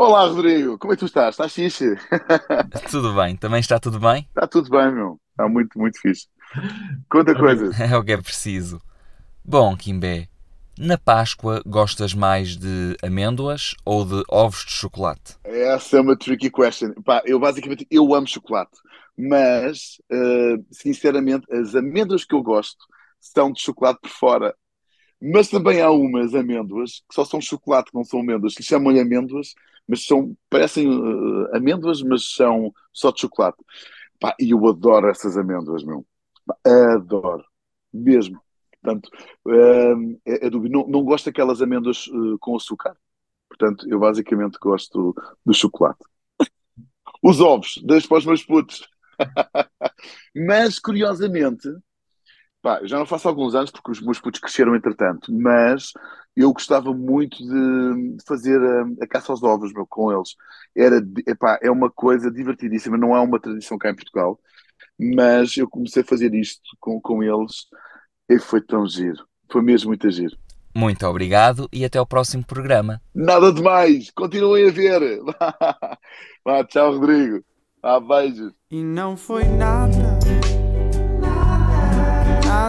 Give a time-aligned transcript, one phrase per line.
[0.00, 0.78] Olá, Rodrigo.
[0.78, 1.30] Como é que tu estás?
[1.30, 1.96] Estás fixe?
[2.88, 3.34] tudo bem?
[3.34, 4.28] Também está tudo bem?
[4.28, 5.20] Está tudo bem, meu.
[5.32, 6.28] Está muito, muito fixe.
[7.10, 7.80] Conta coisas.
[7.80, 8.80] É o que é preciso.
[9.44, 10.28] Bom, Kimbé,
[10.78, 15.34] na Páscoa gostas mais de amêndoas ou de ovos de chocolate?
[15.42, 16.92] Essa é uma tricky question.
[17.04, 18.78] Pá, eu basicamente eu amo chocolate,
[19.18, 22.86] mas eh, sinceramente as amêndoas que eu gosto
[23.20, 24.54] são de chocolate por fora.
[25.20, 29.54] Mas também há umas amêndoas que só são chocolate, não são amêndoas, que chamam-lhe amêndoas,
[29.86, 33.58] mas são, parecem eh, amêndoas, mas são só de chocolate.
[34.20, 36.06] Pá, e eu adoro essas amêndoas, meu.
[36.64, 37.44] Adoro.
[37.92, 38.40] Mesmo.
[38.80, 39.10] Portanto,
[39.48, 39.94] eh,
[40.26, 40.50] é, é.
[40.50, 42.96] Não, não gosto daquelas amêndoas eh, com açúcar.
[43.48, 45.14] Portanto, eu basicamente gosto
[45.44, 46.04] do chocolate.
[47.22, 48.86] Os ovos, deixo para os meus putos.
[50.46, 51.68] Mas, curiosamente,
[52.68, 55.92] pá, eu já não faço há alguns anos porque os meus putos cresceram entretanto, mas
[56.36, 60.36] eu gostava muito de de fazer a, a caça aos ovos meu, com eles.
[60.76, 64.38] Era, epá, é uma coisa divertidíssima, não é uma tradição cá em Portugal,
[65.00, 67.66] mas eu comecei a fazer isto com, com eles
[68.28, 69.26] e foi tão giro.
[69.50, 70.36] Foi mesmo muito giro.
[70.74, 73.00] Muito obrigado e até ao próximo programa.
[73.14, 75.00] Nada de mais, continuem a ver.
[76.44, 77.42] Vá, tchau, Rodrigo.
[77.80, 78.52] Vá, beijos.
[78.70, 80.18] E não foi nada,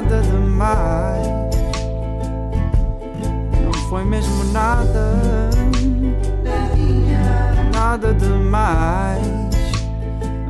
[0.01, 1.27] nada demais.
[3.63, 5.19] Não foi mesmo nada,
[7.73, 9.27] nada demais.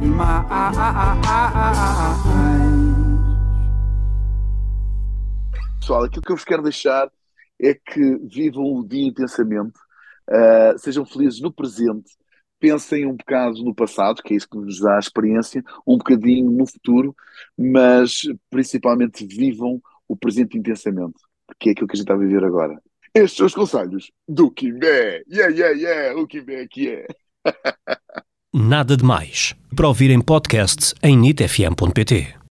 [0.01, 0.59] Mais.
[5.79, 7.09] Pessoal, aquilo que eu vos quero deixar
[7.59, 9.79] é que vivam o dia intensamente,
[10.29, 12.11] uh, sejam felizes no presente,
[12.59, 16.51] pensem um bocado no passado, que é isso que nos dá a experiência, um bocadinho
[16.51, 17.15] no futuro,
[17.57, 22.43] mas principalmente vivam o presente intensamente, porque é aquilo que a gente está a viver
[22.43, 22.79] agora.
[23.13, 25.23] Estes são os conselhos do Kimbé.
[25.29, 27.07] Yeah, yeah, yeah, o Kimbé aqui é.
[28.53, 29.55] Nada de Mais.
[29.75, 32.38] Para ouvir em podcast em nitfm.pt.